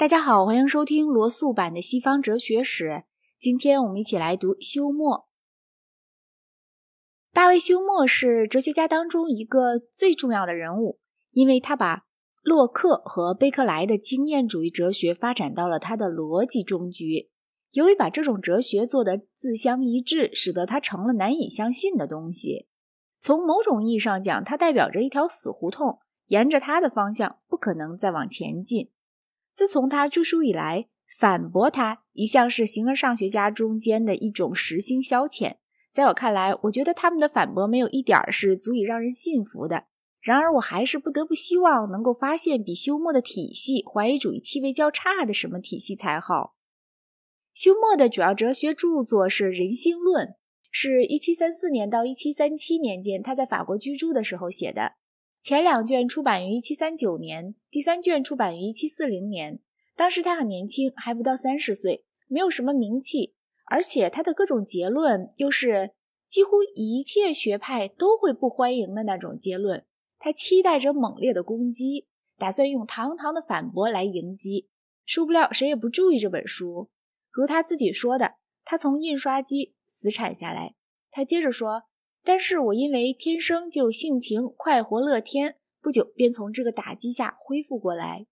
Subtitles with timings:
[0.00, 3.04] 大家好，欢迎收听罗素版的西方哲学史。
[3.38, 5.28] 今天我们一起来读休谟。
[7.34, 10.98] 大卫·休谟是哲学家当中一个最重要的人物，
[11.32, 12.06] 因为他把
[12.40, 17.28] 洛克和贝克莱的经验主义哲学发展到了他的逻辑终局。
[17.72, 22.68] 由于把这种哲学做得自相一致，使得它成了难以相信的东西。
[23.18, 25.98] 从某种意义上讲，它代表着一条死胡同，
[26.28, 28.90] 沿着它的方向不可能再往前进。
[29.60, 30.88] 自从他著书以来，
[31.18, 35.56] 反驳他一向是形而上学家中间的一种时兴消遣。
[35.92, 39.84] 在我看来，我觉得他们的反驳没有一点是足以让人信服的。
[40.22, 46.54] 然而，我还是不得不希望能够发现比休谟的体系怀疑主义气味较差的什么体系才好。
[47.52, 50.26] 休谟的主要哲学著作是《人性论》，
[50.70, 54.92] 是一七三四年到一七三七年间他在法国居住的时候写的。
[55.42, 59.58] 前两卷出版于一七三九年，第三卷出版于一七四零年。
[59.96, 63.34] 当时他很年轻，还不到三十岁，没有什么名气，
[63.64, 65.92] 而且他的各种结论又是
[66.28, 69.86] 几乎一切学派都会不欢迎的那种结论。
[70.18, 72.06] 他期待着猛烈的攻击，
[72.36, 74.68] 打算用堂堂的反驳来迎击。
[75.06, 76.90] 殊不料，谁也不注意这本书。
[77.30, 80.74] 如他自己说的，他从印刷机死产下来。
[81.10, 81.84] 他接着说。
[82.22, 88.26] 但是我因为天生就性情快活乐天，不久便从这个打击下恢复过来。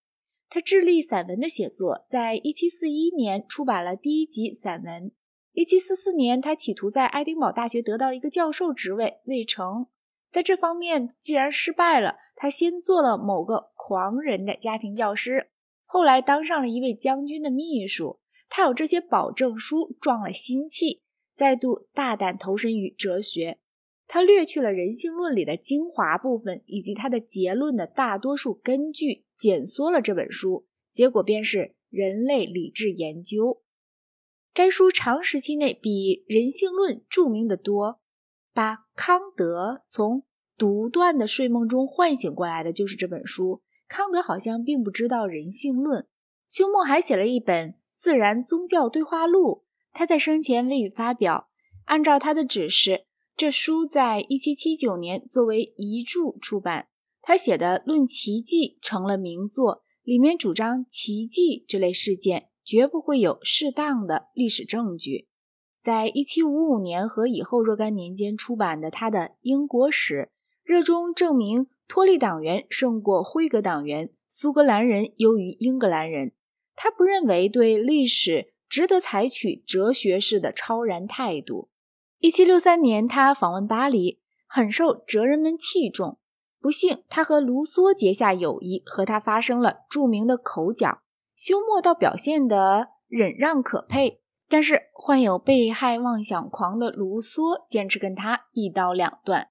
[0.50, 5.12] 他致力散文的写作，在一七四一年出版了第一集散文。
[5.52, 9.86] 一七四四年，他企图在爱丁堡大学得到一个教授职位，未成。
[10.30, 15.50] 在这方面既然失败了，他先做了某个狂人的家庭教师，
[15.84, 18.20] 后来当上了一位将军的秘书。
[18.48, 21.02] 他有这些保证书，壮了心气，
[21.34, 23.58] 再度大胆投身于哲学。
[24.08, 33.62] 他略去了人性论里的精华部分，以及他的结论的大多数根据，减缩了这本书，结果便是人类理智研究。
[34.54, 38.00] 该书长时期内比人性论著名的多。
[38.54, 40.24] 把康德从
[40.56, 43.62] 独断的睡梦中唤醒过来的就是这本书。
[43.86, 46.08] 康德好像并不知道人性论。
[46.48, 51.50] 休谟还写了一本《自然宗教对话录》，他在生前未予发表。
[51.84, 53.04] 按照他的指示。
[53.38, 56.88] 这书在一七七九年作为遗著出版。
[57.22, 65.28] 他写的《论奇迹》成了名作，里面主张奇迹这类事件绝不会有适当的历史证据。
[65.80, 70.14] 在一七五五年和以后若干年间出版的他的《英国史》，
[70.64, 76.32] 热衷证明托利党员胜过辉格党员，苏格兰人优于英格兰人。
[76.74, 81.68] 他不认为对历史值得采取哲学式的超然态度。
[82.20, 84.18] 一七六三年，他访问巴黎，
[84.48, 86.18] 很受哲人们器重。
[86.58, 91.02] 不幸，他和卢梭结下友谊，和他发生了著名的口角。
[91.36, 99.50] 休谟倒表现得忍让可佩，但是患有被害妄想狂的卢梭坚持跟他一刀两断。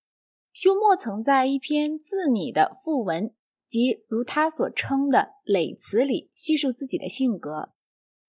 [0.52, 3.34] 休谟曾在一篇自拟的赋文，
[3.66, 7.70] 即如他所称的累词里，叙述自己的性格：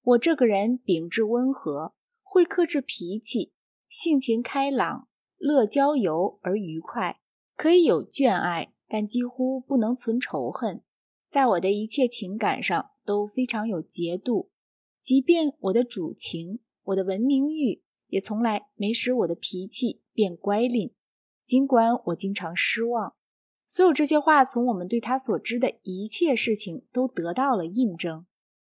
[0.05, 3.53] 我这个人秉质温和，会克制脾气。
[3.89, 7.21] 性情开朗，乐交游而愉快，
[7.57, 10.83] 可以有眷爱，但几乎不能存仇恨。
[11.27, 14.51] 在我的一切情感上都非常有节度，
[15.01, 20.93] 即便我的主情、我的文明欲，也从来没使我的脾气变乖戾。
[21.45, 23.15] 尽管我经常失望，
[23.67, 28.27] 所有这些话从我们对他所知的一切事情都得到了印证。